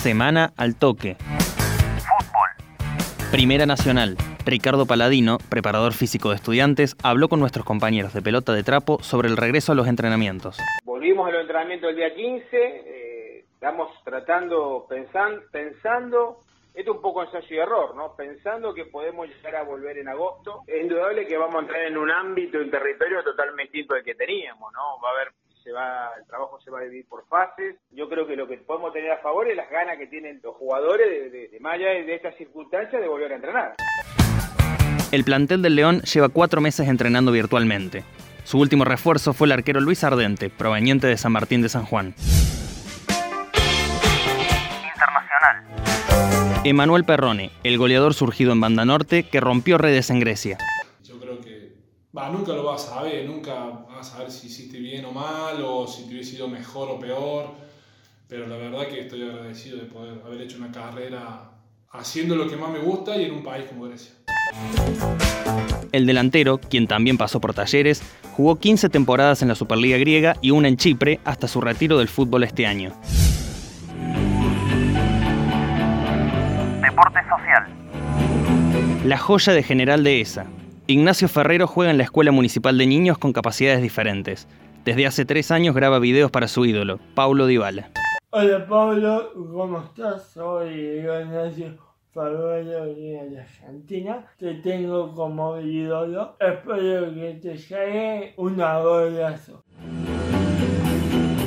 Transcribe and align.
Semana 0.00 0.54
al 0.56 0.78
toque. 0.78 1.16
Fútbol. 2.00 2.48
Primera 3.30 3.66
Nacional. 3.66 4.16
Ricardo 4.46 4.86
Paladino, 4.86 5.36
preparador 5.50 5.92
físico 5.92 6.30
de 6.30 6.36
estudiantes, 6.36 6.96
habló 7.02 7.28
con 7.28 7.38
nuestros 7.38 7.66
compañeros 7.66 8.14
de 8.14 8.22
pelota 8.22 8.54
de 8.54 8.62
trapo 8.62 9.02
sobre 9.02 9.28
el 9.28 9.36
regreso 9.36 9.72
a 9.72 9.74
los 9.74 9.86
entrenamientos. 9.86 10.56
Volvimos 10.84 11.28
a 11.28 11.32
los 11.32 11.42
entrenamientos 11.42 11.90
el 11.90 11.96
día 11.96 12.14
15, 12.14 12.46
eh, 12.56 13.44
estamos 13.52 13.90
tratando, 14.02 14.86
pensando, 14.88 15.42
pensando 15.52 16.38
esto 16.72 16.92
es 16.92 16.96
un 16.96 17.02
poco 17.02 17.22
ensayo 17.22 17.46
y 17.50 17.58
error, 17.58 17.94
¿no? 17.94 18.14
Pensando 18.16 18.72
que 18.72 18.86
podemos 18.86 19.28
llegar 19.28 19.56
a 19.56 19.64
volver 19.64 19.98
en 19.98 20.08
agosto, 20.08 20.62
es 20.66 20.80
indudable 20.80 21.26
que 21.26 21.36
vamos 21.36 21.56
a 21.56 21.60
entrar 21.60 21.82
en 21.82 21.98
un 21.98 22.10
ámbito, 22.10 22.58
un 22.58 22.70
territorio 22.70 23.22
totalmente 23.22 23.72
distinto 23.72 23.94
del 23.94 24.04
que 24.04 24.14
teníamos, 24.14 24.72
¿no? 24.72 25.00
Va 25.02 25.10
a 25.10 25.12
haber 25.12 25.32
se 25.62 25.72
va, 25.72 26.10
el 26.18 26.26
trabajo 26.26 26.60
se 26.60 26.70
va 26.70 26.80
a 26.80 26.82
dividir 26.82 27.06
por 27.08 27.26
fases. 27.28 27.76
Yo 27.90 28.08
creo 28.08 28.26
que 28.26 28.36
lo 28.36 28.46
que 28.48 28.56
podemos 28.58 28.92
tener 28.92 29.10
a 29.12 29.18
favor 29.18 29.48
es 29.48 29.56
las 29.56 29.70
ganas 29.70 29.98
que 29.98 30.06
tienen 30.06 30.40
los 30.42 30.56
jugadores 30.56 31.08
de, 31.08 31.30
de, 31.30 31.48
de 31.48 32.04
de 32.04 32.14
estas 32.14 32.36
circunstancias 32.36 33.00
de 33.00 33.08
volver 33.08 33.32
a 33.32 33.36
entrenar. 33.36 33.74
El 35.12 35.24
plantel 35.24 35.62
del 35.62 35.74
León 35.74 36.02
lleva 36.02 36.28
cuatro 36.28 36.60
meses 36.60 36.88
entrenando 36.88 37.32
virtualmente. 37.32 38.04
Su 38.44 38.58
último 38.58 38.84
refuerzo 38.84 39.32
fue 39.32 39.46
el 39.46 39.52
arquero 39.52 39.80
Luis 39.80 40.04
Ardente, 40.04 40.50
proveniente 40.50 41.06
de 41.06 41.16
San 41.16 41.32
Martín 41.32 41.62
de 41.62 41.68
San 41.68 41.84
Juan. 41.84 42.14
Internacional. 44.92 45.64
Emanuel 46.64 47.04
Perrone, 47.04 47.50
el 47.64 47.78
goleador 47.78 48.14
surgido 48.14 48.52
en 48.52 48.60
Banda 48.60 48.84
Norte 48.84 49.24
que 49.24 49.40
rompió 49.40 49.78
redes 49.78 50.10
en 50.10 50.20
Grecia. 50.20 50.58
Va, 52.16 52.28
nunca 52.28 52.52
lo 52.54 52.64
vas 52.64 52.88
a 52.88 52.94
saber, 52.94 53.24
nunca 53.24 53.54
vas 53.88 54.08
a 54.08 54.16
saber 54.16 54.32
si 54.32 54.48
hiciste 54.48 54.80
bien 54.80 55.04
o 55.04 55.12
mal, 55.12 55.62
o 55.64 55.86
si 55.86 56.02
te 56.04 56.10
hubiese 56.14 56.34
ido 56.36 56.48
mejor 56.48 56.90
o 56.90 56.98
peor, 56.98 57.50
pero 58.26 58.48
la 58.48 58.56
verdad 58.56 58.88
que 58.88 59.02
estoy 59.02 59.22
agradecido 59.22 59.78
de 59.78 59.84
poder 59.84 60.20
haber 60.24 60.40
hecho 60.42 60.56
una 60.56 60.72
carrera 60.72 61.52
haciendo 61.92 62.34
lo 62.34 62.48
que 62.48 62.56
más 62.56 62.70
me 62.72 62.80
gusta 62.80 63.16
y 63.16 63.26
en 63.26 63.32
un 63.32 63.44
país 63.44 63.66
como 63.68 63.84
Grecia. 63.84 64.12
El 65.92 66.04
delantero, 66.04 66.58
quien 66.58 66.88
también 66.88 67.16
pasó 67.16 67.40
por 67.40 67.54
talleres, 67.54 68.02
jugó 68.36 68.58
15 68.58 68.88
temporadas 68.88 69.42
en 69.42 69.48
la 69.48 69.54
Superliga 69.54 69.96
griega 69.96 70.36
y 70.40 70.50
una 70.50 70.66
en 70.66 70.76
Chipre 70.76 71.20
hasta 71.24 71.46
su 71.46 71.60
retiro 71.60 71.98
del 71.98 72.08
fútbol 72.08 72.42
este 72.42 72.66
año. 72.66 72.92
Deporte 76.82 77.20
social. 77.28 77.68
La 79.04 79.16
joya 79.16 79.52
de 79.52 79.62
General 79.62 80.02
Dehesa, 80.02 80.46
Ignacio 80.90 81.28
Ferrero 81.28 81.68
juega 81.68 81.92
en 81.92 81.98
la 81.98 82.02
Escuela 82.02 82.32
Municipal 82.32 82.76
de 82.76 82.84
Niños 82.84 83.16
con 83.16 83.32
capacidades 83.32 83.80
diferentes. 83.80 84.48
Desde 84.84 85.06
hace 85.06 85.24
tres 85.24 85.52
años 85.52 85.72
graba 85.72 86.00
videos 86.00 86.32
para 86.32 86.48
su 86.48 86.64
ídolo, 86.64 86.98
Paulo 87.14 87.46
Dybala. 87.46 87.90
Hola 88.30 88.66
Paulo, 88.66 89.30
¿cómo 89.52 89.84
estás? 89.84 90.30
Soy 90.30 90.98
Ignacio 90.98 91.78
Ferrero 92.12 92.86
de 92.86 93.38
Argentina. 93.40 94.26
Te 94.36 94.54
tengo 94.54 95.14
como 95.14 95.60
ídolo. 95.60 96.36
Espero 96.40 97.14
que 97.14 97.38
te 97.40 97.56
llegue 97.56 98.34
un 98.36 98.60
abrazo. 98.60 99.62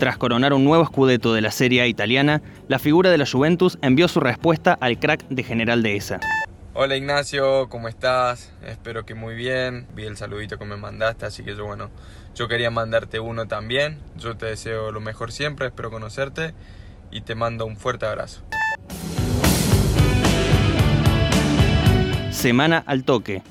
Tras 0.00 0.16
coronar 0.16 0.52
un 0.52 0.64
nuevo 0.64 0.82
escudeto 0.82 1.32
de 1.32 1.42
la 1.42 1.52
Serie 1.52 1.82
A 1.82 1.86
italiana, 1.86 2.42
la 2.66 2.80
figura 2.80 3.10
de 3.10 3.18
la 3.18 3.24
Juventus 3.24 3.78
envió 3.82 4.08
su 4.08 4.18
respuesta 4.18 4.76
al 4.80 4.98
crack 4.98 5.28
de 5.28 5.44
General 5.44 5.80
Dehesa. 5.80 6.18
Hola 6.80 6.94
Ignacio, 6.94 7.68
¿cómo 7.70 7.88
estás? 7.88 8.52
Espero 8.64 9.04
que 9.04 9.16
muy 9.16 9.34
bien. 9.34 9.88
Vi 9.96 10.04
el 10.04 10.16
saludito 10.16 10.60
que 10.60 10.64
me 10.64 10.76
mandaste, 10.76 11.26
así 11.26 11.42
que 11.42 11.56
yo 11.56 11.66
bueno, 11.66 11.90
yo 12.36 12.46
quería 12.46 12.70
mandarte 12.70 13.18
uno 13.18 13.48
también. 13.48 13.98
Yo 14.16 14.36
te 14.36 14.46
deseo 14.46 14.92
lo 14.92 15.00
mejor 15.00 15.32
siempre, 15.32 15.66
espero 15.66 15.90
conocerte 15.90 16.54
y 17.10 17.22
te 17.22 17.34
mando 17.34 17.66
un 17.66 17.76
fuerte 17.76 18.06
abrazo. 18.06 18.42
Semana 22.30 22.84
al 22.86 23.02
toque. 23.02 23.42